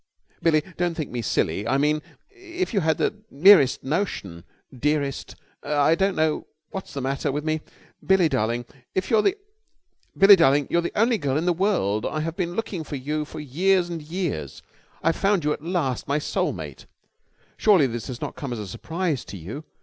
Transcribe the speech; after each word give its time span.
"Billie, 0.41 0.63
don't 0.77 0.95
think 0.95 1.11
me 1.11 1.21
silly... 1.21 1.67
I 1.67 1.77
mean... 1.77 2.01
if 2.31 2.73
you 2.73 2.79
had 2.79 2.97
the 2.97 3.19
merest 3.29 3.83
notion, 3.83 4.45
dearest... 4.75 5.35
I 5.61 5.93
don't 5.93 6.15
know 6.15 6.47
what's 6.71 6.95
the 6.95 7.01
matter 7.01 7.31
with 7.31 7.43
me... 7.45 7.61
Billie, 8.03 8.27
darling, 8.27 8.65
you 8.95 9.15
are 9.15 9.21
the 9.21 10.91
only 10.95 11.17
girl 11.19 11.37
in 11.37 11.45
the 11.45 11.53
world! 11.53 12.07
I 12.07 12.21
have 12.21 12.35
been 12.35 12.55
looking 12.55 12.83
for 12.83 12.95
you 12.95 13.25
for 13.25 13.39
years 13.39 13.89
and 13.89 14.01
years 14.01 14.63
and 14.65 14.69
I 15.03 15.07
have 15.09 15.17
found 15.21 15.43
you 15.43 15.53
at 15.53 15.61
last, 15.63 16.07
my 16.07 16.17
soul 16.17 16.51
mate. 16.51 16.87
Surely 17.55 17.85
this 17.85 18.07
does 18.07 18.21
not 18.21 18.35
come 18.35 18.51
as 18.51 18.57
a 18.59 18.65
surprise 18.67 19.23
to 19.25 19.37
you? 19.37 19.65